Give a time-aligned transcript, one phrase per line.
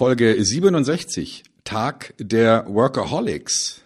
[0.00, 3.82] Folge 67, Tag der Workaholics.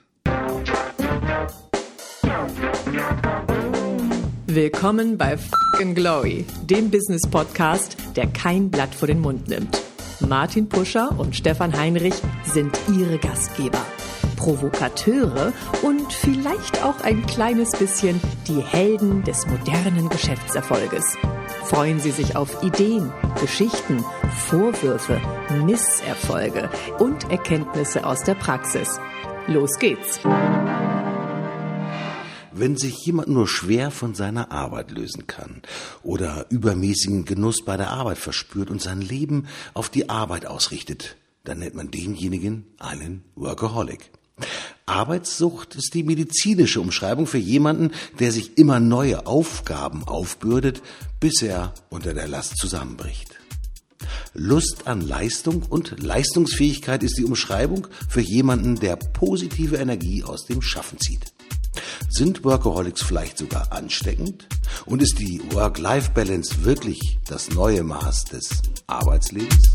[4.46, 9.82] Willkommen bei Fucking Glory, dem Business Podcast, der kein Blatt vor den Mund nimmt.
[10.20, 13.84] Martin Puscher und Stefan Heinrich sind ihre Gastgeber.
[14.36, 15.52] Provokateure
[15.82, 21.16] und vielleicht auch ein kleines bisschen die Helden des modernen Geschäftserfolges.
[21.66, 23.10] Freuen Sie sich auf Ideen,
[23.40, 24.04] Geschichten,
[24.48, 25.20] Vorwürfe,
[25.64, 29.00] Misserfolge und Erkenntnisse aus der Praxis.
[29.46, 30.20] Los geht's!
[32.52, 35.62] Wenn sich jemand nur schwer von seiner Arbeit lösen kann
[36.02, 41.60] oder übermäßigen Genuss bei der Arbeit verspürt und sein Leben auf die Arbeit ausrichtet, dann
[41.60, 44.10] nennt man denjenigen einen Workaholic.
[44.86, 50.82] Arbeitssucht ist die medizinische Umschreibung für jemanden, der sich immer neue Aufgaben aufbürdet,
[51.20, 53.38] bis er unter der Last zusammenbricht.
[54.34, 60.60] Lust an Leistung und Leistungsfähigkeit ist die Umschreibung für jemanden, der positive Energie aus dem
[60.60, 61.32] Schaffen zieht.
[62.08, 64.46] Sind Workaholics vielleicht sogar ansteckend?
[64.86, 68.50] Und ist die Work-Life-Balance wirklich das neue Maß des
[68.86, 69.74] Arbeitslebens?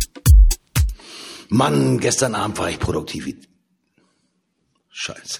[1.49, 3.27] Mann, gestern Abend war ich produktiv.
[5.01, 5.39] Scheiße.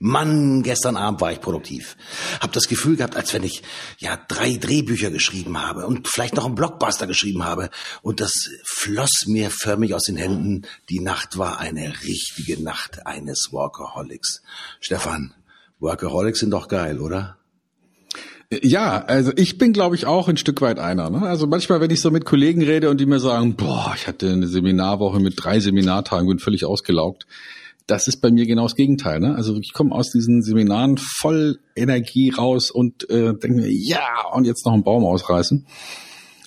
[0.00, 1.96] Mann, gestern Abend war ich produktiv.
[2.40, 3.62] Hab das Gefühl gehabt, als wenn ich
[3.96, 7.70] ja drei Drehbücher geschrieben habe und vielleicht noch einen Blockbuster geschrieben habe.
[8.02, 10.66] Und das floss mir förmlich aus den Händen.
[10.90, 14.42] Die Nacht war eine richtige Nacht eines Workaholics.
[14.80, 15.32] Stefan,
[15.78, 17.37] Workaholics sind doch geil, oder?
[18.50, 21.10] Ja, also ich bin, glaube ich, auch ein Stück weit einer.
[21.10, 21.22] Ne?
[21.22, 24.30] Also manchmal, wenn ich so mit Kollegen rede und die mir sagen, boah, ich hatte
[24.30, 27.26] eine Seminarwoche mit drei Seminartagen, bin völlig ausgelaugt
[27.88, 29.18] das ist bei mir genau das Gegenteil.
[29.18, 29.34] Ne?
[29.34, 34.44] Also ich komme aus diesen Seminaren voll Energie raus und äh, denke mir, ja, und
[34.44, 35.66] jetzt noch einen Baum ausreißen.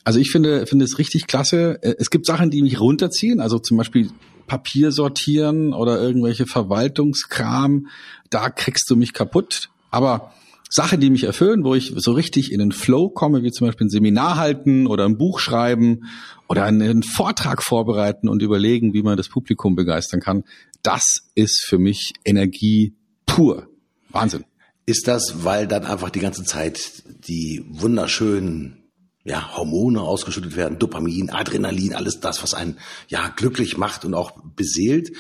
[0.04, 1.80] Also ich finde, finde es richtig klasse.
[1.82, 4.12] Äh, es gibt Sachen, die mich runterziehen, also zum Beispiel
[4.46, 7.88] Papier sortieren oder irgendwelche Verwaltungskram.
[8.30, 9.70] Da kriegst du mich kaputt.
[9.90, 10.34] Aber
[10.74, 13.88] Sachen, die mich erfüllen, wo ich so richtig in den Flow komme, wie zum Beispiel
[13.88, 16.06] ein Seminar halten oder ein Buch schreiben
[16.48, 20.44] oder einen Vortrag vorbereiten und überlegen, wie man das Publikum begeistern kann,
[20.82, 22.96] das ist für mich Energie
[23.26, 23.68] pur.
[24.10, 24.46] Wahnsinn.
[24.86, 28.78] Ist das, weil dann einfach die ganze Zeit die wunderschönen
[29.26, 32.78] ja, Hormone ausgeschüttet werden, Dopamin, Adrenalin, alles das, was einen
[33.10, 35.12] ja glücklich macht und auch beseelt?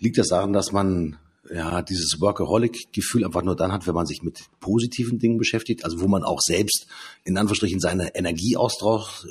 [0.00, 1.16] Liegt das daran, dass man
[1.52, 6.00] ja, dieses Workaholic-Gefühl einfach nur dann hat, wenn man sich mit positiven Dingen beschäftigt, also
[6.00, 6.86] wo man auch selbst
[7.24, 8.56] in Anführungsstrichen seine Energie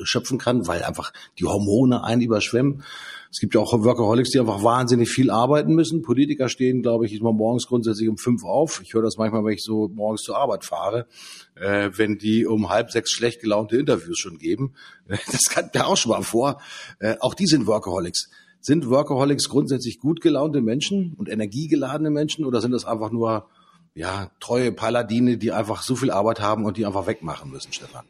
[0.04, 2.84] schöpfen kann, weil einfach die Hormone einen überschwemmen.
[3.32, 6.02] Es gibt ja auch Workaholics, die einfach wahnsinnig viel arbeiten müssen.
[6.02, 8.82] Politiker stehen, glaube ich, mal morgens grundsätzlich um fünf auf.
[8.84, 11.08] Ich höre das manchmal, wenn ich so morgens zur Arbeit fahre,
[11.56, 14.74] äh, wenn die um halb sechs schlecht gelaunte Interviews schon geben.
[15.32, 16.62] Das kann ja auch schon mal vor.
[17.00, 18.30] Äh, auch die sind Workaholics.
[18.62, 23.48] Sind Workaholics grundsätzlich gut gelaunte Menschen und energiegeladene Menschen oder sind das einfach nur
[23.94, 28.06] ja, treue Paladine, die einfach so viel Arbeit haben und die einfach wegmachen müssen, Stefan?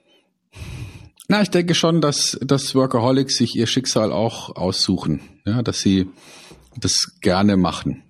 [1.28, 6.10] Na, ich denke schon, dass, dass Workaholics sich ihr Schicksal auch aussuchen, ja, dass sie
[6.78, 8.04] das gerne machen.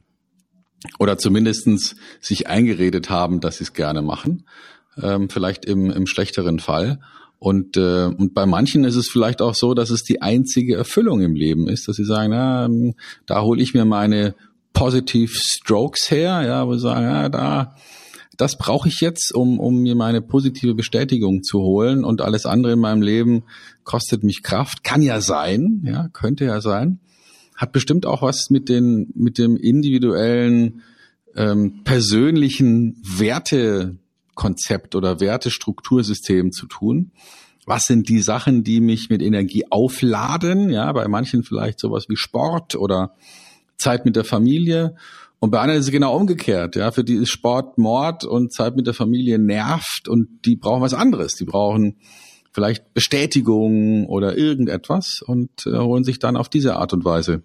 [0.98, 4.48] Oder zumindestens sich eingeredet haben, dass sie es gerne machen.
[5.02, 7.00] Ähm, vielleicht im, im schlechteren Fall.
[7.44, 11.22] Und, äh, und bei manchen ist es vielleicht auch so, dass es die einzige Erfüllung
[11.22, 12.94] im Leben ist, dass sie sagen, na, ähm,
[13.26, 14.36] da hole ich mir meine
[14.74, 17.76] Positive Strokes her, ja, wo sie sagen, ja, da,
[18.38, 22.74] das brauche ich jetzt, um, um mir meine positive Bestätigung zu holen und alles andere
[22.74, 23.42] in meinem Leben
[23.86, 24.84] kostet mich Kraft.
[24.84, 27.00] Kann ja sein, ja, könnte ja sein.
[27.56, 30.84] Hat bestimmt auch was mit den, mit dem individuellen,
[31.36, 33.98] ähm, persönlichen Werte
[34.42, 37.12] Konzept oder Wertestruktursystem zu tun.
[37.68, 40.72] Was sind die Sachen, die mich mit Energie aufladen?
[40.72, 43.14] Ja, bei manchen vielleicht sowas wie Sport oder
[43.78, 44.96] Zeit mit der Familie.
[45.38, 46.76] Und bei anderen ist es genau umgekehrt.
[46.76, 50.82] Ja, für die ist Sport Mord und Zeit mit der Familie nervt und die brauchen
[50.82, 51.36] was anderes.
[51.36, 51.98] Die brauchen
[52.52, 57.44] vielleicht Bestätigung oder irgendetwas und äh, holen sich dann auf diese Art und Weise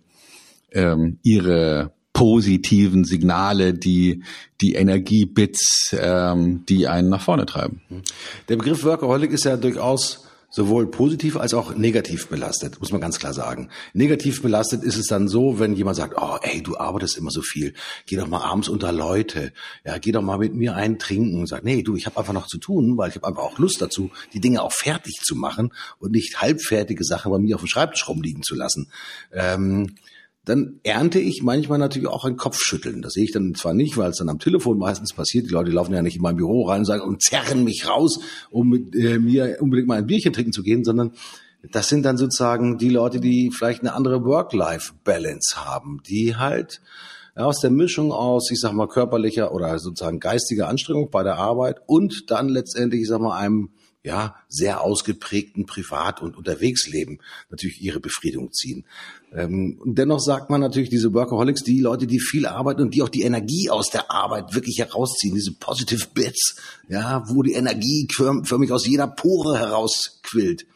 [0.72, 4.22] ähm, ihre positiven Signale, die
[4.62, 7.82] die Energiebits, ähm, die einen nach vorne treiben.
[8.48, 13.18] Der Begriff Workaholic ist ja durchaus sowohl positiv als auch negativ belastet, muss man ganz
[13.18, 13.68] klar sagen.
[13.92, 17.42] Negativ belastet ist es dann so, wenn jemand sagt, oh, ey, du arbeitest immer so
[17.42, 17.74] viel,
[18.06, 19.52] geh doch mal abends unter Leute,
[19.84, 22.32] ja, geh doch mal mit mir einen trinken und sag, nee, du, ich habe einfach
[22.32, 25.34] noch zu tun, weil ich habe einfach auch Lust dazu, die Dinge auch fertig zu
[25.36, 28.88] machen und nicht halbfertige Sachen bei mir auf dem Schreibtisch rumliegen zu lassen.
[29.34, 29.96] Ähm,
[30.46, 33.02] dann ernte ich manchmal natürlich auch ein Kopfschütteln.
[33.02, 35.46] Das sehe ich dann zwar nicht, weil es dann am Telefon meistens passiert.
[35.46, 38.20] Die Leute laufen ja nicht in mein Büro rein und sagen und zerren mich raus,
[38.50, 41.12] um mit äh, mir unbedingt mal ein Bierchen trinken zu gehen, sondern
[41.72, 46.80] das sind dann sozusagen die Leute, die vielleicht eine andere Work-Life-Balance haben, die halt
[47.34, 51.80] aus der Mischung aus, ich sag mal, körperlicher oder sozusagen geistiger Anstrengung bei der Arbeit
[51.86, 53.70] und dann letztendlich, ich sag mal, einem
[54.06, 57.20] ja, sehr ausgeprägten Privat- und Unterwegsleben
[57.50, 58.86] natürlich ihre Befriedigung ziehen.
[59.36, 63.02] Ähm, und dennoch sagt man natürlich, diese Workaholics, die Leute, die viel arbeiten und die
[63.02, 66.56] auch die Energie aus der Arbeit wirklich herausziehen, diese Positive Bits,
[66.88, 70.66] ja, wo die Energie förmlich aus jeder Pore herausquillt,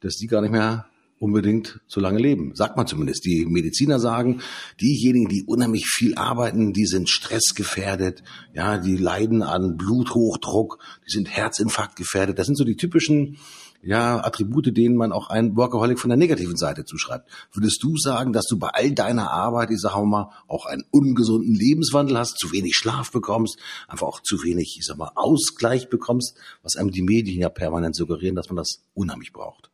[0.00, 0.86] dass die gar nicht mehr
[1.18, 2.54] unbedingt so lange leben.
[2.54, 3.24] Sagt man zumindest.
[3.24, 4.42] Die Mediziner sagen,
[4.82, 8.22] diejenigen, die unheimlich viel arbeiten, die sind stressgefährdet,
[8.52, 12.38] ja, die leiden an Bluthochdruck, die sind Herzinfarkt gefährdet.
[12.38, 13.38] Das sind so die typischen
[13.84, 17.28] ja, Attribute, denen man auch einen Workaholic von der negativen Seite zuschreibt.
[17.52, 21.54] Würdest du sagen, dass du bei all deiner Arbeit, ich sag mal, auch einen ungesunden
[21.54, 23.58] Lebenswandel hast, zu wenig Schlaf bekommst,
[23.88, 27.94] einfach auch zu wenig, ich sag mal, Ausgleich bekommst, was einem die Medien ja permanent
[27.94, 29.70] suggerieren, dass man das unheimlich braucht?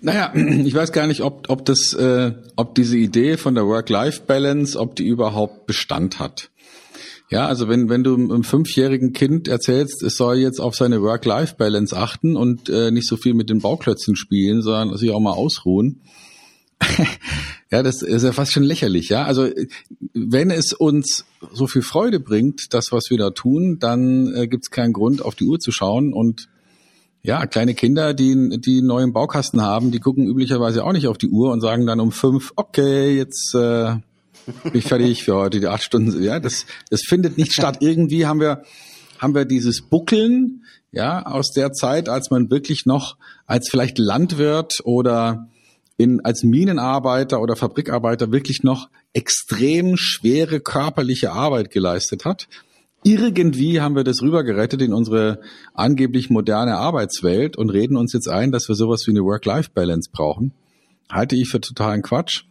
[0.00, 4.78] Naja, ich weiß gar nicht, ob, ob das, äh, ob diese Idee von der Work-Life-Balance,
[4.78, 6.50] ob die überhaupt Bestand hat.
[7.30, 11.96] Ja, also wenn, wenn du einem fünfjährigen Kind erzählst, es soll jetzt auf seine Work-Life-Balance
[11.96, 16.02] achten und äh, nicht so viel mit den Bauklötzen spielen, sondern sich auch mal ausruhen.
[17.70, 19.24] ja, das ist ja fast schon lächerlich, ja.
[19.24, 19.48] Also
[20.12, 24.64] wenn es uns so viel Freude bringt, das, was wir da tun, dann äh, gibt
[24.66, 26.48] es keinen Grund, auf die Uhr zu schauen und
[27.22, 31.16] ja, kleine Kinder, die, die einen neuen Baukasten haben, die gucken üblicherweise auch nicht auf
[31.16, 33.96] die Uhr und sagen dann um fünf, okay, jetzt äh,
[34.46, 36.22] bin ich fertig für heute, die acht Stunden.
[36.22, 37.78] Ja, das, das findet nicht statt.
[37.80, 38.62] Irgendwie haben wir,
[39.18, 44.80] haben wir dieses Buckeln, ja, aus der Zeit, als man wirklich noch als vielleicht Landwirt
[44.84, 45.48] oder
[45.96, 52.48] in, als Minenarbeiter oder Fabrikarbeiter wirklich noch extrem schwere körperliche Arbeit geleistet hat
[53.04, 55.40] irgendwie haben wir das rübergerettet in unsere
[55.74, 60.52] angeblich moderne Arbeitswelt und reden uns jetzt ein, dass wir sowas wie eine Work-Life-Balance brauchen.
[61.10, 62.44] Halte ich für totalen Quatsch.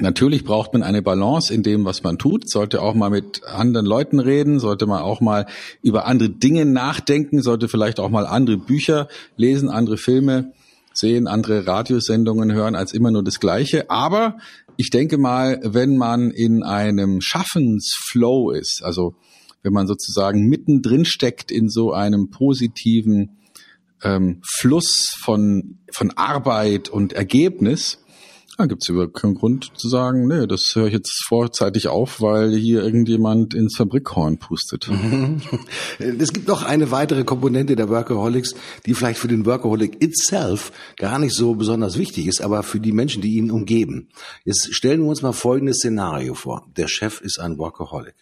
[0.00, 3.86] Natürlich braucht man eine Balance in dem, was man tut, sollte auch mal mit anderen
[3.86, 5.46] Leuten reden, sollte man auch mal
[5.82, 10.52] über andere Dinge nachdenken, sollte vielleicht auch mal andere Bücher lesen, andere Filme
[10.94, 13.90] sehen, andere Radiosendungen hören als immer nur das Gleiche.
[13.90, 14.38] Aber
[14.76, 19.14] ich denke mal, wenn man in einem Schaffensflow ist, also
[19.62, 23.38] wenn man sozusagen mittendrin steckt in so einem positiven
[24.02, 27.98] ähm, Fluss von, von Arbeit und Ergebnis,
[28.58, 32.20] dann gibt es überhaupt keinen Grund zu sagen, nee, das höre ich jetzt vorzeitig auf,
[32.20, 34.90] weil hier irgendjemand ins Fabrikhorn pustet.
[35.98, 41.20] Es gibt noch eine weitere Komponente der Workaholics, die vielleicht für den Workaholic itself gar
[41.20, 44.08] nicht so besonders wichtig ist, aber für die Menschen, die ihn umgeben.
[44.44, 46.66] Jetzt stellen wir uns mal folgendes Szenario vor.
[46.76, 48.16] Der Chef ist ein Workaholic.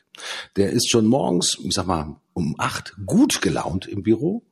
[0.56, 4.42] Der ist schon morgens, ich sag mal, um acht gut gelaunt im Büro,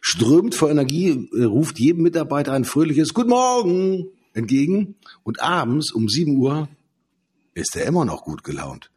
[0.00, 4.08] strömt vor Energie, äh, ruft jedem Mitarbeiter ein fröhliches Guten Morgen
[4.38, 6.68] entgegen und abends um sieben Uhr
[7.54, 8.90] ist er immer noch gut gelaunt.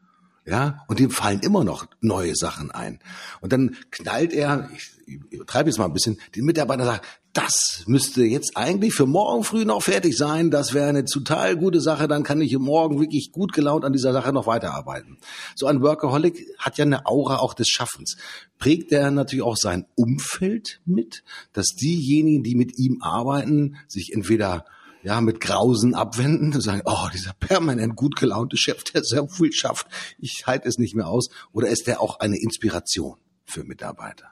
[0.44, 3.00] Ja, und dem fallen immer noch neue Sachen ein.
[3.42, 8.24] Und dann knallt er, ich übertreibe jetzt mal ein bisschen, den Mitarbeiter sagt, das müsste
[8.24, 10.52] jetzt eigentlich für morgen früh noch fertig sein.
[10.52, 12.08] Das wäre eine total gute Sache.
[12.08, 15.18] Dann kann ich morgen wirklich gut gelaunt an dieser Sache noch weiterarbeiten.
[15.56, 18.18] So ein Workaholic hat ja eine Aura auch des Schaffens.
[18.58, 21.24] Prägt er natürlich auch sein Umfeld mit,
[21.54, 24.66] dass diejenigen, die mit ihm arbeiten, sich entweder
[25.04, 29.52] ja, mit Grausen abwenden und sagen, oh, dieser permanent gut gelaunte Chef, der sehr viel
[29.52, 29.88] schafft,
[30.20, 31.30] ich halte es nicht mehr aus.
[31.52, 34.26] Oder ist der auch eine Inspiration für Mitarbeiter?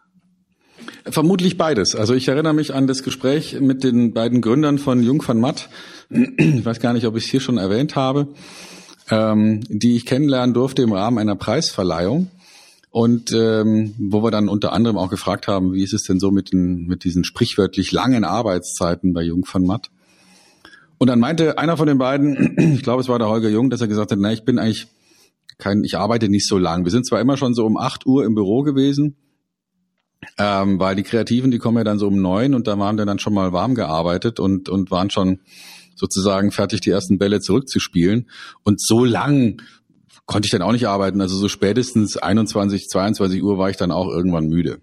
[1.06, 1.96] Vermutlich beides.
[1.96, 5.70] Also ich erinnere mich an das Gespräch mit den beiden Gründern von Jung van Matt.
[6.10, 8.28] Ich weiß gar nicht, ob ich es hier schon erwähnt habe,
[9.10, 12.32] ähm, die ich kennenlernen durfte im Rahmen einer Preisverleihung.
[12.92, 16.32] Und ähm, wo wir dann unter anderem auch gefragt haben, wie ist es denn so
[16.32, 19.92] mit, den, mit diesen sprichwörtlich langen Arbeitszeiten bei Jung van Matt?
[21.00, 23.82] Und dann meinte einer von den beiden, ich glaube, es war der Holger Jung, dass
[23.82, 24.88] er gesagt hat, na, ich bin eigentlich
[25.58, 26.86] kein, ich arbeite nicht so lang.
[26.86, 29.16] Wir sind zwar immer schon so um acht Uhr im Büro gewesen,
[30.38, 33.06] ähm, weil die Kreativen, die kommen ja dann so um neun und da waren wir
[33.06, 35.40] dann schon mal warm gearbeitet und, und waren schon
[35.96, 38.30] sozusagen fertig, die ersten Bälle zurückzuspielen.
[38.64, 39.62] Und so lang
[40.26, 41.22] konnte ich dann auch nicht arbeiten.
[41.22, 44.80] Also so spätestens 21, 22 Uhr war ich dann auch irgendwann müde.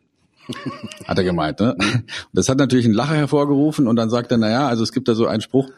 [1.06, 1.74] Hat er gemeint, ne?
[1.74, 5.08] Und das hat natürlich einen Lacher hervorgerufen und dann sagt er, naja, also es gibt
[5.08, 5.70] da so einen Spruch,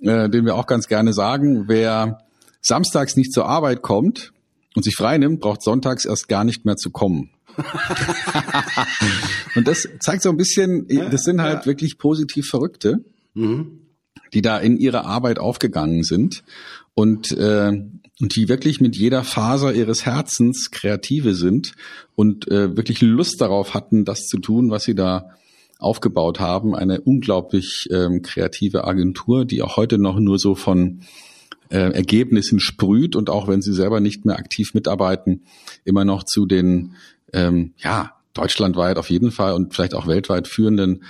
[0.00, 2.18] äh, den wir auch ganz gerne sagen, wer
[2.60, 4.32] samstags nicht zur Arbeit kommt
[4.74, 7.30] und sich frei nimmt, braucht sonntags erst gar nicht mehr zu kommen.
[9.54, 11.66] und das zeigt so ein bisschen, das sind halt ja.
[11.66, 13.80] wirklich positiv Verrückte, mhm.
[14.32, 16.42] die da in ihrer Arbeit aufgegangen sind
[16.94, 17.68] und, äh,
[18.20, 21.74] und die wirklich mit jeder Faser ihres Herzens Kreative sind
[22.16, 25.30] und äh, wirklich Lust darauf hatten, das zu tun, was sie da
[25.78, 26.74] aufgebaut haben.
[26.74, 31.00] Eine unglaublich ähm, kreative Agentur, die auch heute noch nur so von
[31.70, 35.42] äh, Ergebnissen sprüht und auch wenn sie selber nicht mehr aktiv mitarbeiten,
[35.84, 36.94] immer noch zu den
[37.32, 41.04] ähm, ja deutschlandweit auf jeden Fall und vielleicht auch weltweit führenden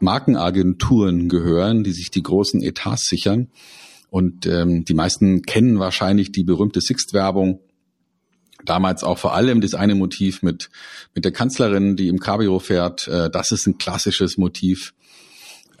[0.00, 3.48] Markenagenturen gehören, die sich die großen Etats sichern.
[4.10, 7.60] Und ähm, die meisten kennen wahrscheinlich die berühmte Sixt-Werbung.
[8.64, 10.70] Damals auch vor allem das eine Motiv mit,
[11.14, 13.08] mit der Kanzlerin, die im Cabrio fährt.
[13.08, 14.94] Äh, das ist ein klassisches Motiv.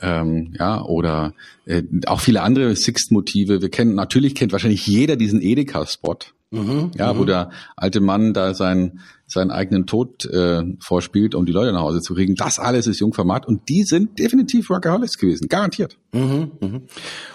[0.02, 1.34] Ähm, ja, oder
[1.66, 3.60] äh, auch viele andere Sixt-Motive.
[3.60, 6.18] Wir kennen, natürlich kennt wahrscheinlich jeder diesen Edeka-Spot.
[6.50, 7.26] Mhm, ja, wo mhm.
[7.26, 12.00] der alte Mann da sein seinen eigenen Tod äh, vorspielt, um die Leute nach Hause
[12.00, 12.34] zu kriegen.
[12.34, 15.96] Das alles ist Jungformat und die sind definitiv Workaholics gewesen, garantiert.
[16.12, 16.80] Mhm, mh.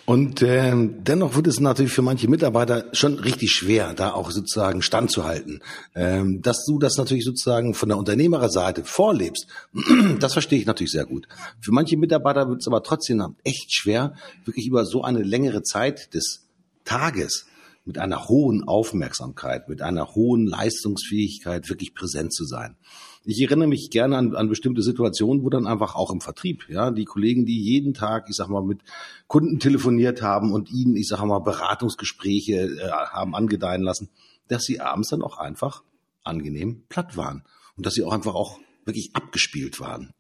[0.06, 4.82] Und äh, dennoch wird es natürlich für manche Mitarbeiter schon richtig schwer, da auch sozusagen
[4.82, 5.62] standzuhalten.
[5.96, 9.48] Ähm, dass du das natürlich sozusagen von der Unternehmererseite vorlebst,
[10.20, 11.28] das verstehe ich natürlich sehr gut.
[11.62, 16.14] Für manche Mitarbeiter wird es aber trotzdem echt schwer, wirklich über so eine längere Zeit
[16.14, 16.46] des
[16.84, 17.46] Tages
[17.86, 22.76] mit einer hohen Aufmerksamkeit, mit einer hohen Leistungsfähigkeit wirklich präsent zu sein.
[23.24, 26.92] Ich erinnere mich gerne an, an bestimmte Situationen, wo dann einfach auch im Vertrieb, ja,
[26.92, 28.82] die Kollegen, die jeden Tag, ich sag mal, mit
[29.28, 34.10] Kunden telefoniert haben und ihnen, ich sag mal, Beratungsgespräche äh, haben angedeihen lassen,
[34.48, 35.84] dass sie abends dann auch einfach
[36.24, 37.44] angenehm platt waren
[37.78, 40.14] und dass sie auch einfach auch wirklich abgespielt waren.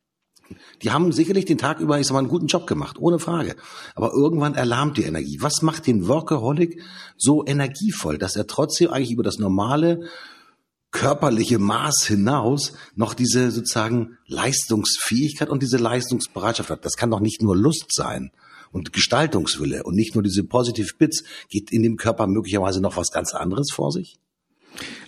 [0.82, 3.56] Die haben sicherlich den Tag über, ich sag mal, einen guten Job gemacht, ohne Frage.
[3.96, 5.38] Aber irgendwann erlahmt die Energie.
[5.42, 6.82] Was macht den Workaholic
[7.18, 10.08] so energievoll, dass er trotzdem eigentlich über das normale
[10.96, 16.86] körperliche Maß hinaus noch diese sozusagen Leistungsfähigkeit und diese Leistungsbereitschaft hat.
[16.86, 18.32] Das kann doch nicht nur Lust sein
[18.72, 21.26] und Gestaltungswille und nicht nur diese Positive Bits.
[21.50, 24.20] Geht in dem Körper möglicherweise noch was ganz anderes vor sich?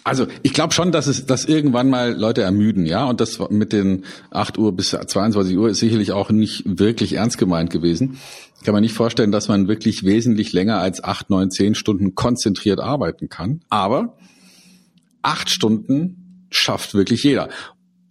[0.03, 3.05] Also ich glaube schon, dass es, dass irgendwann mal Leute ermüden, ja.
[3.05, 7.37] Und das mit den 8 Uhr bis 22 Uhr ist sicherlich auch nicht wirklich ernst
[7.37, 8.17] gemeint gewesen.
[8.63, 12.79] Kann man nicht vorstellen, dass man wirklich wesentlich länger als 8, 9, 10 Stunden konzentriert
[12.79, 13.61] arbeiten kann.
[13.69, 14.17] Aber
[15.21, 17.49] acht Stunden schafft wirklich jeder.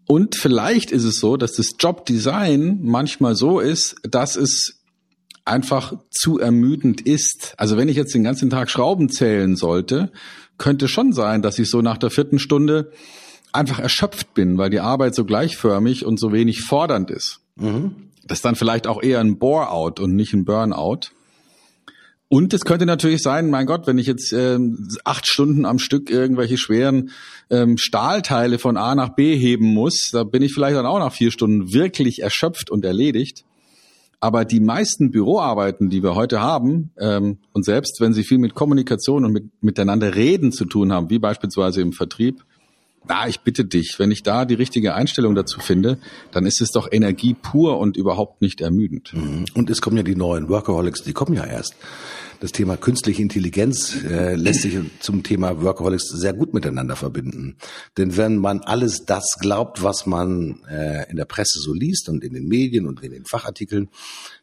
[0.07, 4.83] Und vielleicht ist es so, dass das Jobdesign manchmal so ist, dass es
[5.45, 7.55] einfach zu ermüdend ist.
[7.57, 10.13] Also wenn ich jetzt den ganzen Tag Schrauben zählen sollte,
[10.59, 12.91] könnte schon sein, dass ich so nach der vierten Stunde
[13.53, 17.41] einfach erschöpft bin, weil die Arbeit so gleichförmig und so wenig fordernd ist.
[17.57, 17.95] Mhm.
[18.27, 21.11] Das ist dann vielleicht auch eher ein Bore-out und nicht ein Burnout.
[22.29, 26.11] Und es könnte natürlich sein, mein Gott, wenn ich jetzt ähm, acht Stunden am Stück
[26.11, 27.11] irgendwelche schweren
[27.51, 31.13] ähm, Stahlteile von A nach B heben muss, da bin ich vielleicht dann auch nach
[31.13, 33.45] vier Stunden wirklich erschöpft und erledigt.
[34.19, 38.55] Aber die meisten Büroarbeiten, die wir heute haben, ähm, und selbst wenn sie viel mit
[38.55, 42.45] Kommunikation und mit, miteinander reden zu tun haben, wie beispielsweise im Vertrieb,
[43.09, 45.99] na, ich bitte dich, wenn ich da die richtige Einstellung dazu finde,
[46.33, 49.13] dann ist es doch Energie pur und überhaupt nicht ermüdend.
[49.15, 49.45] Mhm.
[49.55, 51.77] Und es kommen ja die neuen Workaholics, die kommen ja erst
[52.41, 57.57] das Thema künstliche Intelligenz äh, lässt sich zum Thema Workaholics sehr gut miteinander verbinden.
[57.97, 62.25] Denn wenn man alles das glaubt, was man äh, in der Presse so liest und
[62.25, 63.89] in den Medien und in den Fachartikeln,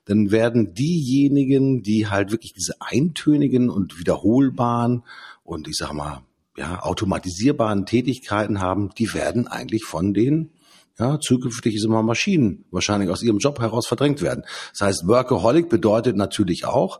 [0.05, 5.03] dann werden diejenigen, die halt wirklich diese eintönigen und wiederholbaren
[5.43, 6.23] und ich sag mal,
[6.57, 10.51] ja, automatisierbaren Tätigkeiten haben, die werden eigentlich von den
[10.99, 14.43] ja, zukünftig ist immer Maschinen wahrscheinlich aus ihrem Job heraus verdrängt werden.
[14.73, 16.99] Das heißt, Workaholic bedeutet natürlich auch,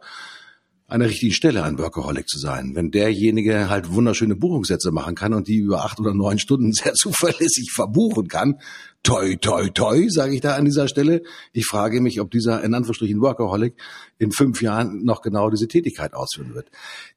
[0.94, 2.76] an der richtigen Stelle ein Workaholic zu sein.
[2.76, 6.94] Wenn derjenige halt wunderschöne Buchungssätze machen kann und die über acht oder neun Stunden sehr
[6.94, 8.60] zuverlässig verbuchen kann,
[9.04, 11.24] toi, toi, toi, sage ich da an dieser Stelle.
[11.52, 13.76] Ich frage mich, ob dieser in Anführungsstrichen Workaholic
[14.18, 16.72] in fünf Jahren noch genau diese Tätigkeit ausführen wird.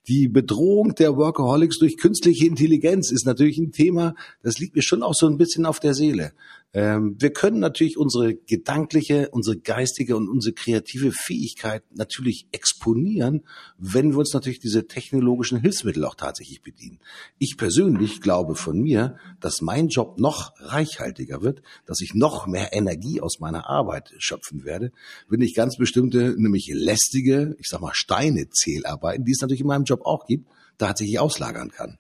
[0.09, 5.05] Die Bedrohung der Workaholics durch künstliche Intelligenz ist natürlich ein Thema, das liegt mir schon
[5.05, 6.33] auch so ein bisschen auf der Seele.
[6.73, 13.45] Ähm, wir können natürlich unsere gedankliche, unsere geistige und unsere kreative Fähigkeit natürlich exponieren,
[13.79, 16.99] wenn wir uns natürlich diese technologischen Hilfsmittel auch tatsächlich bedienen.
[17.39, 22.73] Ich persönlich glaube von mir, dass mein Job noch reichhaltiger wird, dass ich noch mehr
[22.73, 24.93] Energie aus meiner Arbeit schöpfen werde,
[25.29, 29.67] wenn ich ganz bestimmte, nämlich lästige, ich sag mal Steine Zählarbeiten, die es natürlich in
[29.67, 30.47] meinem Job auch gibt,
[30.79, 31.99] tatsächlich auslagern kann.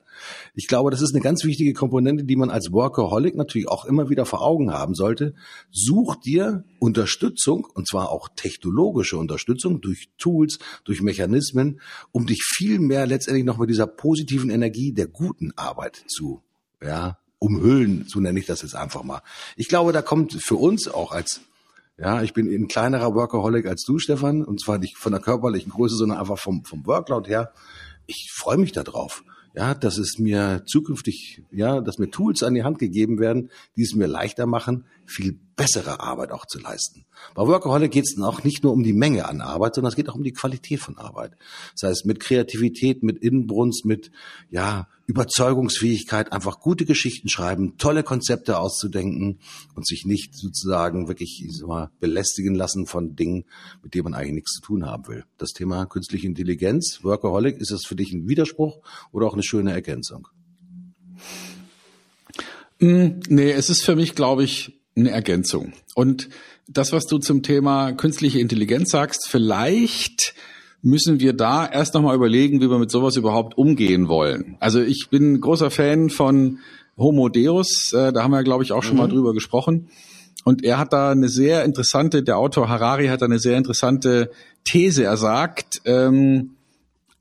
[0.54, 4.08] Ich glaube, das ist eine ganz wichtige Komponente, die man als Workaholic natürlich auch immer
[4.08, 5.34] wieder vor Augen haben sollte.
[5.70, 11.80] Such dir Unterstützung, und zwar auch technologische Unterstützung durch Tools, durch Mechanismen,
[12.12, 16.42] um dich viel mehr letztendlich noch mit dieser positiven Energie der guten Arbeit zu,
[16.82, 19.20] ja, umhüllen, so nenne ich das jetzt einfach mal.
[19.56, 21.40] Ich glaube, da kommt für uns auch als
[21.98, 25.72] ja, ich bin ein kleinerer Workaholic als du, Stefan, und zwar nicht von der körperlichen
[25.72, 27.52] Größe, sondern einfach vom, vom Workload her.
[28.06, 29.24] Ich freue mich darauf
[29.56, 33.82] ja, dass es mir zukünftig, ja, dass mir Tools an die Hand gegeben werden, die
[33.82, 37.06] es mir leichter machen, viel bessere Arbeit auch zu leisten.
[37.34, 40.08] Bei Workaholic geht es auch nicht nur um die Menge an Arbeit, sondern es geht
[40.10, 41.32] auch um die Qualität von Arbeit.
[41.72, 44.10] Das heißt, mit Kreativität, mit Inbrunst, mit
[44.50, 49.38] ja, Überzeugungsfähigkeit, einfach gute Geschichten schreiben, tolle Konzepte auszudenken
[49.74, 53.44] und sich nicht sozusagen wirklich mal, belästigen lassen von Dingen,
[53.82, 55.24] mit denen man eigentlich nichts zu tun haben will.
[55.38, 59.72] Das Thema künstliche Intelligenz, Workaholic, ist das für dich ein Widerspruch oder auch eine schöne
[59.72, 60.28] Ergänzung?
[62.78, 65.72] Mm, nee, es ist für mich, glaube ich, eine Ergänzung.
[65.94, 66.28] Und
[66.68, 70.34] das, was du zum Thema künstliche Intelligenz sagst, vielleicht
[70.82, 74.56] müssen wir da erst nochmal überlegen, wie wir mit sowas überhaupt umgehen wollen.
[74.60, 76.58] Also ich bin großer Fan von
[76.96, 79.00] Homo Deus, äh, da haben wir, glaube ich, auch schon mhm.
[79.00, 79.88] mal drüber gesprochen.
[80.44, 84.30] Und er hat da eine sehr interessante, der Autor Harari hat da eine sehr interessante
[84.64, 85.02] These.
[85.02, 86.52] Er sagt, ähm,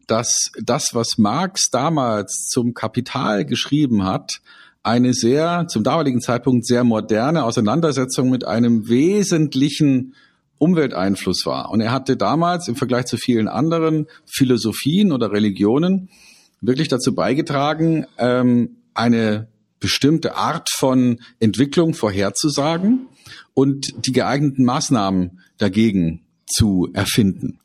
[0.06, 4.42] dass das, was Marx damals zum Kapital geschrieben hat,
[4.86, 10.14] eine sehr, zum damaligen Zeitpunkt sehr moderne Auseinandersetzung mit einem wesentlichen
[10.60, 11.72] Umwelteinfluss war.
[11.72, 16.10] Und er hatte damals im Vergleich zu vielen anderen Philosophien oder Religionen
[16.62, 19.48] wirklich dazu beigetragen, ähm, eine
[19.80, 23.08] bestimmte Art von Entwicklung vorherzusagen
[23.54, 27.60] und die geeigneten Maßnahmen dagegen zu erfinden.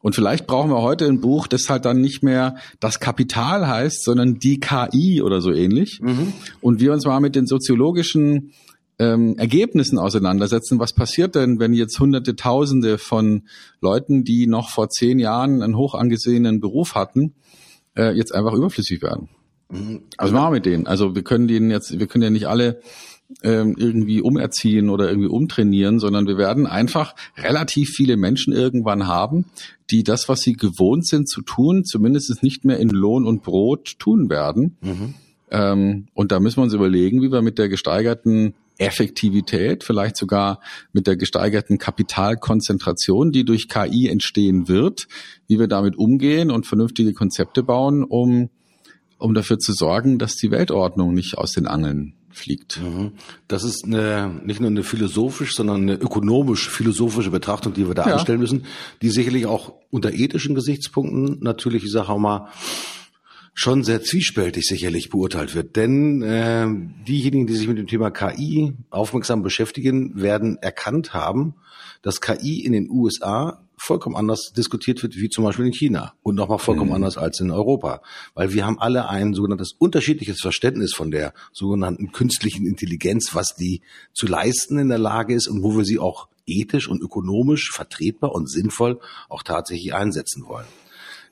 [0.00, 4.04] Und vielleicht brauchen wir heute ein Buch, das halt dann nicht mehr das Kapital heißt,
[4.04, 6.00] sondern die KI oder so ähnlich.
[6.02, 6.32] Mhm.
[6.60, 8.52] Und wir uns mal mit den soziologischen
[8.98, 10.78] ähm, Ergebnissen auseinandersetzen.
[10.78, 13.42] Was passiert denn, wenn jetzt Hunderte, Tausende von
[13.80, 17.34] Leuten, die noch vor zehn Jahren einen hoch angesehenen Beruf hatten,
[17.96, 19.28] äh, jetzt einfach überflüssig werden?
[19.70, 20.02] Mhm.
[20.16, 20.86] Also machen wir mit denen.
[20.86, 22.80] Also wir können denen jetzt, wir können ja nicht alle
[23.42, 29.46] irgendwie umerziehen oder irgendwie umtrainieren, sondern wir werden einfach relativ viele Menschen irgendwann haben,
[29.90, 33.98] die das, was sie gewohnt sind zu tun, zumindest nicht mehr in Lohn und Brot
[33.98, 34.76] tun werden.
[34.80, 35.14] Mhm.
[35.50, 40.60] Ähm, und da müssen wir uns überlegen, wie wir mit der gesteigerten Effektivität, vielleicht sogar
[40.92, 45.08] mit der gesteigerten Kapitalkonzentration, die durch KI entstehen wird,
[45.48, 48.50] wie wir damit umgehen und vernünftige Konzepte bauen, um,
[49.18, 52.80] um dafür zu sorgen, dass die Weltordnung nicht aus den Angeln fliegt.
[52.80, 53.12] Mhm.
[53.48, 58.14] Das ist eine, nicht nur eine philosophisch, sondern eine ökonomisch-philosophische Betrachtung, die wir da ja.
[58.14, 58.66] anstellen müssen,
[59.02, 62.48] die sicherlich auch unter ethischen Gesichtspunkten natürlich, ich sage auch mal,
[63.54, 65.76] schon sehr zwiespältig sicherlich beurteilt wird.
[65.76, 66.66] Denn äh,
[67.08, 71.54] diejenigen, die sich mit dem Thema KI aufmerksam beschäftigen, werden erkannt haben,
[72.02, 76.34] dass KI in den USA vollkommen anders diskutiert wird, wie zum Beispiel in China und
[76.34, 76.96] nochmal vollkommen mhm.
[76.96, 78.02] anders als in Europa.
[78.34, 83.82] Weil wir haben alle ein sogenanntes unterschiedliches Verständnis von der sogenannten künstlichen Intelligenz, was die
[84.14, 88.32] zu leisten in der Lage ist und wo wir sie auch ethisch und ökonomisch vertretbar
[88.32, 90.66] und sinnvoll auch tatsächlich einsetzen wollen.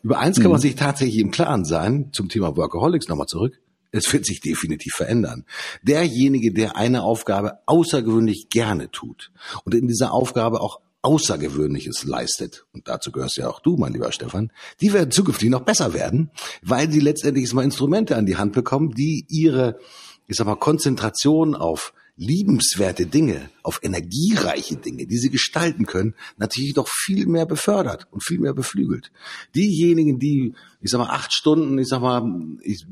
[0.02, 0.62] Über eins kann man mhm.
[0.62, 3.58] sich tatsächlich im Klaren sein, zum Thema Workaholics nochmal zurück.
[3.90, 5.44] Es wird sich definitiv verändern.
[5.82, 9.30] Derjenige, der eine Aufgabe außergewöhnlich gerne tut
[9.64, 14.10] und in dieser Aufgabe auch Außergewöhnliches leistet, und dazu gehörst ja auch du, mein lieber
[14.10, 16.30] Stefan, die werden zukünftig noch besser werden,
[16.62, 19.78] weil sie letztendlich mal Instrumente an die Hand bekommen, die ihre,
[20.26, 26.72] ich sag mal, Konzentration auf liebenswerte Dinge, auf energiereiche Dinge, die sie gestalten können, natürlich
[26.72, 29.10] doch viel mehr befördert und viel mehr beflügelt.
[29.54, 32.24] Diejenigen, die, ich sag mal, acht Stunden, ich sag mal,
[32.62, 32.86] ich,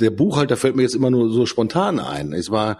[0.00, 2.32] der Buchhalter fällt mir jetzt immer nur so spontan ein.
[2.32, 2.78] Es war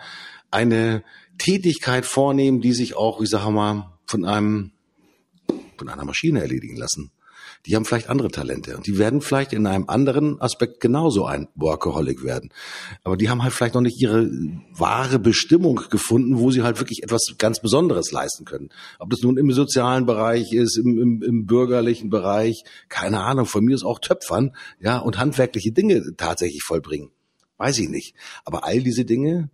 [0.51, 1.05] eine
[1.39, 4.73] Tätigkeit vornehmen, die sich auch, ich sag mal, von einem,
[5.79, 7.11] von einer Maschine erledigen lassen.
[7.65, 11.49] Die haben vielleicht andere Talente und die werden vielleicht in einem anderen Aspekt genauso ein
[11.55, 12.51] Workaholic werden.
[13.05, 14.29] Aber die haben halt vielleicht noch nicht ihre
[14.73, 18.69] wahre Bestimmung gefunden, wo sie halt wirklich etwas ganz Besonderes leisten können.
[18.99, 23.65] Ob das nun im sozialen Bereich ist, im, im, im bürgerlichen Bereich, keine Ahnung, von
[23.65, 27.13] mir ist auch Töpfern, ja, und handwerkliche Dinge tatsächlich vollbringen.
[27.57, 28.15] Weiß ich nicht.
[28.45, 29.51] Aber all diese Dinge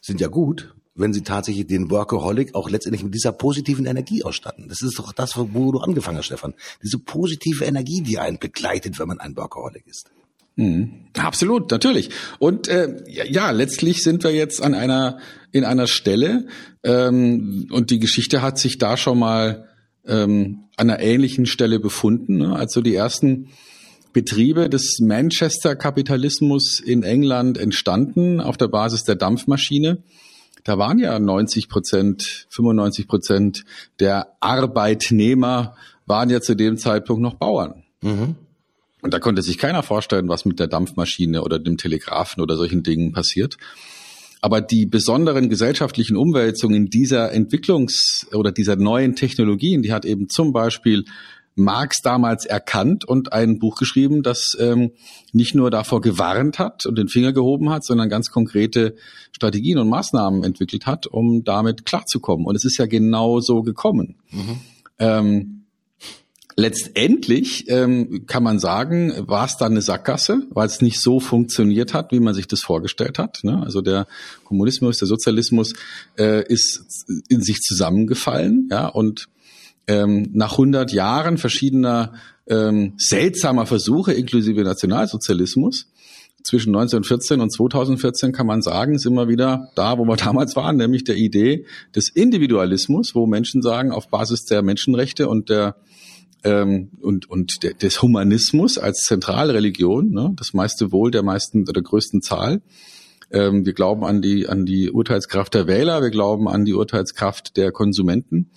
[0.00, 4.68] sind ja gut, wenn sie tatsächlich den Workaholic auch letztendlich mit dieser positiven Energie ausstatten.
[4.68, 6.54] Das ist doch das, wo du angefangen hast, Stefan.
[6.82, 10.10] Diese positive Energie, die einen begleitet, wenn man ein Workaholic ist.
[10.56, 11.06] Mhm.
[11.16, 12.10] Absolut, natürlich.
[12.38, 15.18] Und äh, ja, letztlich sind wir jetzt an einer
[15.50, 16.46] in einer Stelle
[16.82, 19.68] ähm, und die Geschichte hat sich da schon mal
[20.06, 22.56] ähm, an einer ähnlichen Stelle befunden, ne?
[22.56, 23.48] als so die ersten
[24.12, 30.02] Betriebe des Manchester-Kapitalismus in England entstanden auf der Basis der Dampfmaschine
[30.64, 33.64] da waren ja 90 Prozent, 95 Prozent
[34.00, 37.82] der Arbeitnehmer waren ja zu dem Zeitpunkt noch Bauern.
[38.02, 38.36] Mhm.
[39.02, 42.84] Und da konnte sich keiner vorstellen, was mit der Dampfmaschine oder dem Telegrafen oder solchen
[42.84, 43.56] Dingen passiert.
[44.40, 50.52] Aber die besonderen gesellschaftlichen Umwälzungen dieser Entwicklungs- oder dieser neuen Technologien, die hat eben zum
[50.52, 51.04] Beispiel
[51.54, 54.92] Marx damals erkannt und ein Buch geschrieben, das ähm,
[55.32, 58.94] nicht nur davor gewarnt hat und den Finger gehoben hat, sondern ganz konkrete
[59.32, 62.46] Strategien und Maßnahmen entwickelt hat, um damit klarzukommen.
[62.46, 64.16] Und es ist ja genau so gekommen.
[64.30, 64.60] Mhm.
[64.98, 65.62] Ähm,
[66.54, 71.94] Letztendlich ähm, kann man sagen, war es dann eine Sackgasse, weil es nicht so funktioniert
[71.94, 73.40] hat, wie man sich das vorgestellt hat.
[73.42, 73.62] Ne?
[73.62, 74.06] Also der
[74.44, 75.72] Kommunismus, der Sozialismus
[76.18, 79.28] äh, ist in sich zusammengefallen, ja, und
[79.86, 82.12] ähm, nach 100 Jahren verschiedener
[82.46, 85.88] ähm, seltsamer Versuche, inklusive Nationalsozialismus,
[86.44, 90.76] zwischen 1914 und 2014 kann man sagen, sind wir wieder da, wo wir damals waren,
[90.76, 95.76] nämlich der Idee des Individualismus, wo Menschen sagen, auf Basis der Menschenrechte und der
[96.44, 101.74] ähm, und, und de, des Humanismus als Zentralreligion, ne, das meiste Wohl der meisten oder
[101.74, 102.62] der größten Zahl.
[103.30, 107.56] Ähm, wir glauben an die, an die Urteilskraft der Wähler, wir glauben an die Urteilskraft
[107.56, 108.50] der Konsumenten.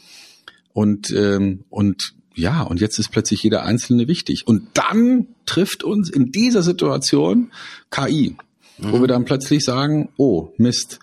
[0.75, 4.45] Und, ähm, und ja, und jetzt ist plötzlich jeder Einzelne wichtig.
[4.45, 7.53] Und dann trifft uns in dieser Situation
[7.91, 8.35] KI,
[8.77, 8.91] mhm.
[8.91, 10.99] wo wir dann plötzlich sagen, oh, Mist,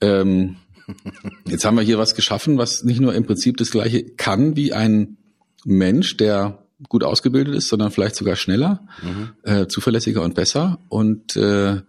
[0.00, 0.58] ähm,
[1.44, 4.72] jetzt haben wir hier was geschaffen, was nicht nur im Prinzip das gleiche kann wie
[4.72, 5.16] ein
[5.64, 9.30] Mensch, der gut ausgebildet ist, sondern vielleicht sogar schneller, mhm.
[9.42, 10.78] äh, zuverlässiger und besser.
[10.88, 11.80] Und äh,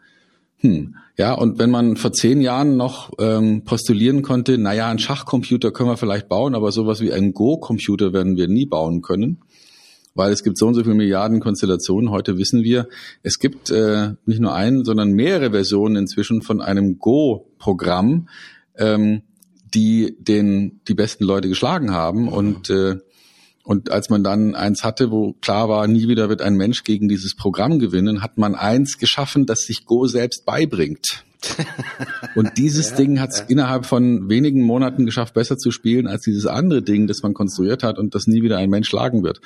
[0.60, 5.00] hm, ja, und wenn man vor zehn Jahren noch ähm, postulieren konnte, na ja, einen
[5.00, 9.40] Schachcomputer können wir vielleicht bauen, aber sowas wie einen Go-Computer werden wir nie bauen können,
[10.16, 12.10] weil es gibt so und so viele Milliarden Konstellationen.
[12.10, 12.88] Heute wissen wir,
[13.22, 18.28] es gibt äh, nicht nur einen, sondern mehrere Versionen inzwischen von einem Go-Programm,
[18.78, 19.22] ähm,
[19.74, 22.30] die den die besten Leute geschlagen haben.
[22.30, 22.98] Und äh,
[23.68, 27.10] und als man dann eins hatte, wo klar war, nie wieder wird ein Mensch gegen
[27.10, 31.26] dieses Programm gewinnen, hat man eins geschaffen, das sich Go selbst beibringt.
[32.36, 33.46] Und dieses ja, Ding hat es ja.
[33.50, 37.84] innerhalb von wenigen Monaten geschafft, besser zu spielen als dieses andere Ding, das man konstruiert
[37.84, 39.42] hat und das nie wieder ein Mensch schlagen wird.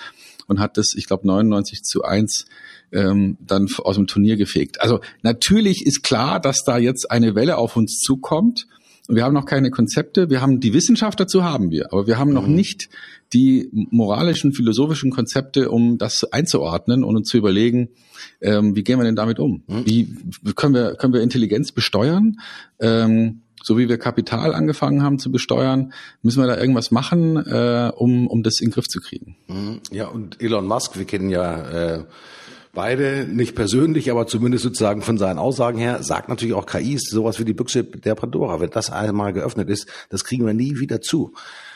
[0.45, 2.45] Und hat das, ich glaube, 99 zu 1
[2.91, 4.81] ähm, dann aus dem Turnier gefegt.
[4.81, 8.67] Also natürlich ist klar, dass da jetzt eine Welle auf uns zukommt.
[9.15, 10.29] Wir haben noch keine Konzepte.
[10.29, 12.55] Wir haben die Wissenschaft dazu haben wir, aber wir haben noch mhm.
[12.55, 12.89] nicht
[13.33, 17.89] die moralischen, philosophischen Konzepte, um das einzuordnen und uns zu überlegen,
[18.41, 19.63] ähm, wie gehen wir denn damit um?
[19.67, 19.85] Mhm.
[19.85, 20.15] Wie
[20.55, 22.37] können wir, können wir Intelligenz besteuern?
[22.79, 25.93] Ähm, so wie wir Kapital angefangen haben zu besteuern,
[26.23, 29.35] müssen wir da irgendwas machen, äh, um, um das in den Griff zu kriegen.
[29.47, 29.81] Mhm.
[29.91, 32.03] Ja, und Elon Musk, wir kennen ja äh,
[32.73, 37.09] beide nicht persönlich, aber zumindest sozusagen von seinen Aussagen her, sagt natürlich auch KI ist
[37.09, 38.59] sowas wie die Büchse der Pandora.
[38.59, 41.33] Wenn das einmal geöffnet ist, das kriegen wir nie wieder zu.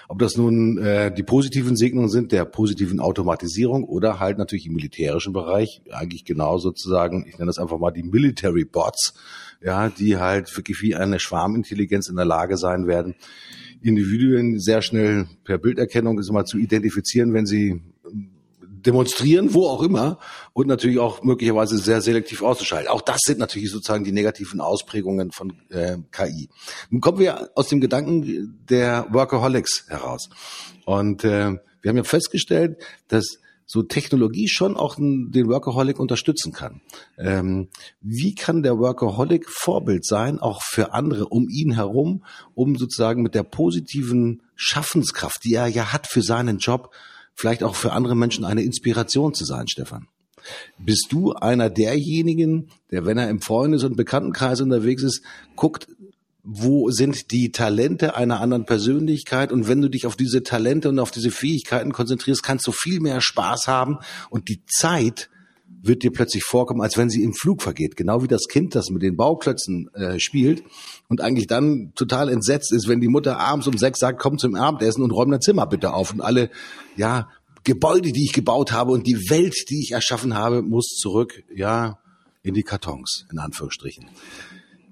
[0.08, 4.74] Ob das nun äh, die positiven Segnungen sind der positiven Automatisierung oder halt natürlich im
[4.74, 9.16] militärischen Bereich, eigentlich genau sozusagen, ich nenne das einfach mal die Military Bots,
[9.64, 13.16] ja, die halt wirklich wie eine Schwarmintelligenz in der Lage sein werden,
[13.82, 17.82] Individuen sehr schnell per Bilderkennung ist immer zu identifizieren, wenn sie
[18.86, 20.20] demonstrieren, wo auch immer,
[20.54, 22.90] und natürlich auch möglicherweise sehr selektiv auszuschalten.
[22.90, 26.50] Auch das sind natürlich sozusagen die negativen Ausprägungen von äh, KI.
[26.90, 30.30] Nun kommen wir aus dem Gedanken der Workaholics heraus.
[30.86, 36.82] Und äh, wir haben ja festgestellt, dass so Technologie schon auch den Workaholic unterstützen kann.
[37.18, 37.70] Ähm,
[38.00, 43.34] wie kann der Workaholic Vorbild sein, auch für andere um ihn herum, um sozusagen mit
[43.34, 46.94] der positiven Schaffenskraft, die er ja hat für seinen Job,
[47.36, 50.08] vielleicht auch für andere Menschen eine Inspiration zu sein, Stefan.
[50.78, 55.24] Bist du einer derjenigen, der, wenn er im Freundes- und Bekanntenkreis unterwegs ist,
[55.56, 55.88] guckt,
[56.44, 61.00] wo sind die Talente einer anderen Persönlichkeit und wenn du dich auf diese Talente und
[61.00, 63.98] auf diese Fähigkeiten konzentrierst, kannst du viel mehr Spaß haben
[64.30, 65.30] und die Zeit
[65.82, 67.96] wird dir plötzlich vorkommen, als wenn sie im Flug vergeht.
[67.96, 70.64] Genau wie das Kind, das mit den Bauklötzen äh, spielt
[71.08, 74.56] und eigentlich dann total entsetzt ist, wenn die Mutter abends um sechs sagt, komm zum
[74.56, 76.12] Abendessen und räum dein Zimmer bitte auf.
[76.14, 76.50] Und alle,
[76.96, 77.30] ja,
[77.64, 82.00] Gebäude, die ich gebaut habe und die Welt, die ich erschaffen habe, muss zurück, ja,
[82.44, 84.06] in die Kartons, in Anführungsstrichen.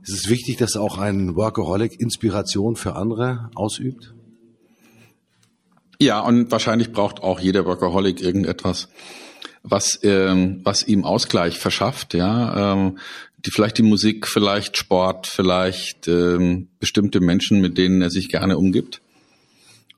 [0.01, 4.13] Es ist wichtig, dass auch ein Workaholic Inspiration für andere ausübt.
[5.99, 8.89] Ja, und wahrscheinlich braucht auch jeder Workaholic irgendetwas,
[9.63, 12.73] was, ähm, was ihm Ausgleich verschafft, ja.
[12.73, 12.99] Ähm,
[13.45, 18.57] die, vielleicht die Musik, vielleicht Sport, vielleicht ähm, bestimmte Menschen, mit denen er sich gerne
[18.57, 19.01] umgibt.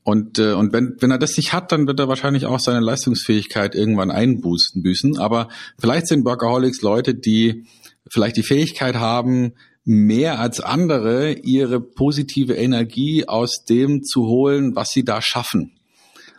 [0.04, 2.80] Und, äh, und wenn, wenn er das nicht hat, dann wird er wahrscheinlich auch seine
[2.80, 4.82] Leistungsfähigkeit irgendwann einbüßen.
[4.84, 5.18] Büßen.
[5.18, 5.50] Aber
[5.80, 7.66] vielleicht sind Workaholics Leute, die
[8.08, 14.90] vielleicht die Fähigkeit haben, mehr als andere ihre positive Energie aus dem zu holen, was
[14.90, 15.72] sie da schaffen.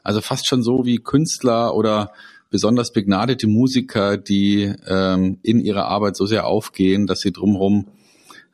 [0.02, 2.12] Also fast schon so wie Künstler oder
[2.50, 7.88] besonders begnadete Musiker, die ähm, in ihrer Arbeit so sehr aufgehen, dass sie drumherum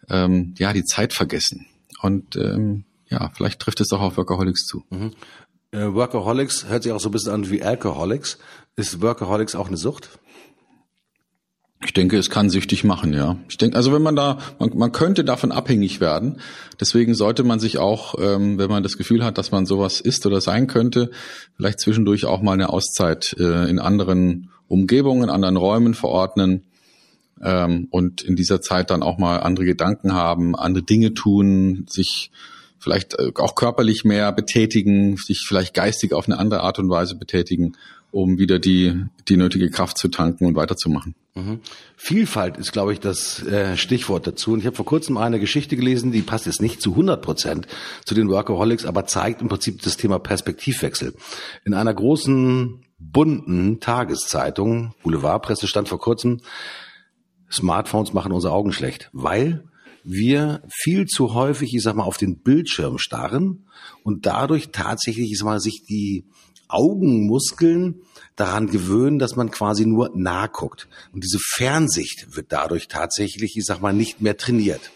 [0.09, 1.67] ähm, ja die Zeit vergessen.
[2.01, 4.85] Und ähm, ja, vielleicht trifft es auch auf Workaholics zu.
[4.91, 5.13] Mhm.
[5.71, 8.39] Äh, Workaholics hört sich auch so ein bisschen an wie Alcoholics.
[8.77, 10.09] Ist Workaholics auch eine Sucht?
[11.85, 13.37] Ich denke, es kann süchtig machen, ja.
[13.49, 16.41] Ich denke, also wenn man da, man, man könnte davon abhängig werden.
[16.81, 20.25] Deswegen sollte man sich auch, ähm, wenn man das Gefühl hat, dass man sowas ist
[20.25, 21.11] oder sein könnte,
[21.57, 26.63] vielleicht zwischendurch auch mal eine Auszeit äh, in anderen Umgebungen, anderen Räumen verordnen
[27.43, 32.31] ähm, und in dieser Zeit dann auch mal andere Gedanken haben, andere Dinge tun, sich
[32.79, 37.17] vielleicht äh, auch körperlich mehr betätigen, sich vielleicht geistig auf eine andere Art und Weise
[37.17, 37.77] betätigen,
[38.13, 41.15] um wieder die, die nötige Kraft zu tanken und weiterzumachen.
[41.35, 41.61] Mhm.
[41.97, 44.53] Vielfalt ist, glaube ich, das äh, Stichwort dazu.
[44.53, 47.67] Und ich habe vor kurzem eine Geschichte gelesen, die passt jetzt nicht zu 100 Prozent
[48.05, 51.15] zu den Workaholics, aber zeigt im Prinzip das Thema Perspektivwechsel.
[51.65, 56.41] In einer großen, bunten Tageszeitung, Boulevardpresse, stand vor kurzem,
[57.51, 59.65] Smartphones machen unsere Augen schlecht, weil
[60.05, 63.67] wir viel zu häufig, ich sag mal, auf den Bildschirm starren
[64.05, 66.27] und dadurch tatsächlich, ich sag mal, sich die
[66.69, 68.03] Augenmuskeln
[68.37, 70.89] daran gewöhnen, dass man quasi nur nah guckt.
[71.13, 74.91] Und diese Fernsicht wird dadurch tatsächlich, ich sag mal, nicht mehr trainiert.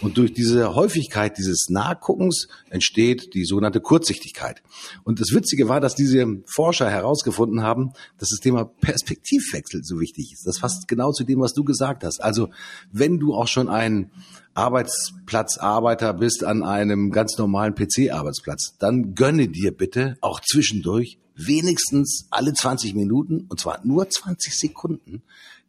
[0.00, 4.62] Und durch diese Häufigkeit dieses Nahguckens entsteht die sogenannte Kurzsichtigkeit.
[5.04, 10.32] Und das Witzige war, dass diese Forscher herausgefunden haben, dass das Thema Perspektivwechsel so wichtig
[10.32, 10.46] ist.
[10.46, 12.22] Das fasst genau zu dem, was du gesagt hast.
[12.22, 12.50] Also
[12.92, 14.10] wenn du auch schon ein
[14.54, 22.52] Arbeitsplatzarbeiter bist an einem ganz normalen PC-Arbeitsplatz, dann gönne dir bitte auch zwischendurch wenigstens alle
[22.52, 25.22] 20 Minuten, und zwar nur 20 Sekunden,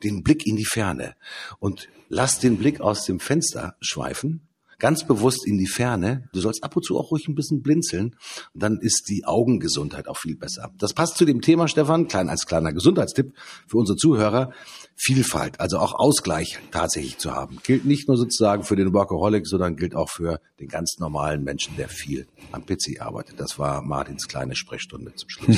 [0.03, 1.15] den Blick in die Ferne
[1.59, 4.44] und lass den Blick aus dem Fenster schweifen,
[4.79, 6.29] ganz bewusst in die Ferne.
[6.33, 8.15] Du sollst ab und zu auch ruhig ein bisschen blinzeln.
[8.53, 10.71] Und dann ist die Augengesundheit auch viel besser.
[10.77, 13.33] Das passt zu dem Thema, Stefan, klein als kleiner Gesundheitstipp
[13.67, 14.51] für unsere Zuhörer.
[14.97, 17.57] Vielfalt, also auch Ausgleich tatsächlich zu haben.
[17.63, 21.75] Gilt nicht nur sozusagen für den Workaholic, sondern gilt auch für den ganz normalen Menschen,
[21.75, 23.37] der viel am PC arbeitet.
[23.37, 25.57] Das war Martins kleine Sprechstunde zum Schluss.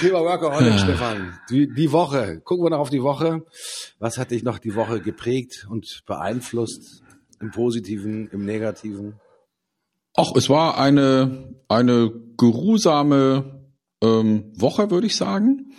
[0.00, 1.36] Thema Workaholic, Stefan.
[1.50, 2.40] Die, die Woche.
[2.44, 3.44] Gucken wir noch auf die Woche.
[3.98, 7.02] Was hat dich noch die Woche geprägt und beeinflusst?
[7.40, 9.14] Im Positiven, im Negativen?
[10.14, 13.66] Ach, es war eine, eine geruhsame
[14.02, 15.72] ähm, Woche, würde ich sagen.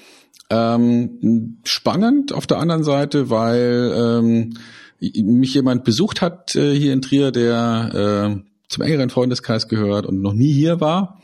[0.50, 4.58] Ähm, spannend auf der anderen Seite, weil ähm,
[5.00, 10.22] mich jemand besucht hat äh, hier in Trier, der äh, zum engeren Freundeskreis gehört und
[10.22, 11.22] noch nie hier war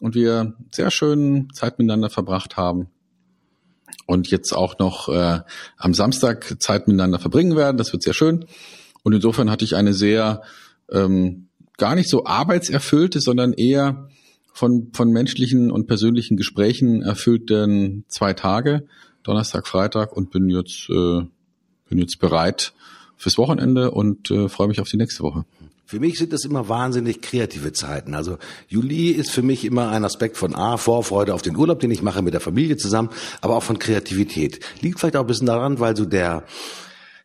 [0.00, 2.88] und wir sehr schön Zeit miteinander verbracht haben
[4.06, 5.40] und jetzt auch noch äh,
[5.76, 7.76] am Samstag Zeit miteinander verbringen werden.
[7.76, 8.46] Das wird sehr schön.
[9.02, 10.42] Und insofern hatte ich eine sehr
[10.90, 14.08] ähm, gar nicht so arbeitserfüllte, sondern eher
[14.52, 18.86] von, von menschlichen und persönlichen Gesprächen erfüllten zwei Tage,
[19.22, 21.20] Donnerstag, Freitag und bin jetzt, äh,
[21.88, 22.72] bin jetzt bereit
[23.16, 25.44] fürs Wochenende und äh, freue mich auf die nächste Woche.
[25.88, 28.14] Für mich sind das immer wahnsinnig kreative Zeiten.
[28.14, 31.92] Also Juli ist für mich immer ein Aspekt von A, Vorfreude auf den Urlaub, den
[31.92, 34.58] ich mache mit der Familie zusammen, aber auch von Kreativität.
[34.80, 36.42] Liegt vielleicht auch ein bisschen daran, weil so der,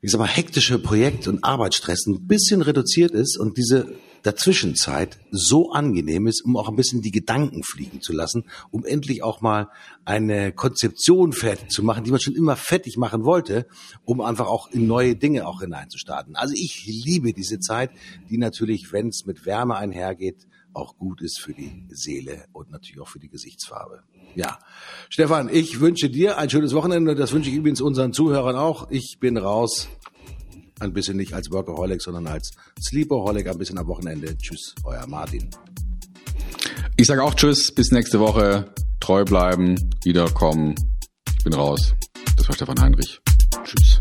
[0.01, 5.71] ich sag mal, hektische Projekt- und Arbeitsstress ein bisschen reduziert ist und diese Dazwischenzeit so
[5.71, 9.69] angenehm ist, um auch ein bisschen die Gedanken fliegen zu lassen, um endlich auch mal
[10.05, 13.67] eine Konzeption fertig zu machen, die man schon immer fertig machen wollte,
[14.05, 16.35] um einfach auch in neue Dinge auch hineinzustarten.
[16.35, 17.91] Also ich liebe diese Zeit,
[18.29, 23.01] die natürlich, wenn es mit Wärme einhergeht, auch gut ist für die Seele und natürlich
[23.01, 24.03] auch für die Gesichtsfarbe.
[24.35, 24.59] Ja,
[25.09, 27.15] Stefan, ich wünsche dir ein schönes Wochenende.
[27.15, 28.89] Das wünsche ich übrigens unseren Zuhörern auch.
[28.89, 29.89] Ich bin raus
[30.81, 34.37] ein bisschen nicht als Workaholic, sondern als Sleeperholic, ein bisschen am Wochenende.
[34.37, 35.49] Tschüss, euer Martin.
[36.97, 38.73] Ich sage auch Tschüss, bis nächste Woche.
[38.99, 40.75] Treu bleiben, wiederkommen.
[41.37, 41.95] Ich bin raus.
[42.35, 43.19] Das war Stefan Heinrich.
[43.63, 44.00] Tschüss.